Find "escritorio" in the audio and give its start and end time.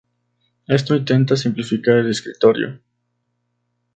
2.09-2.79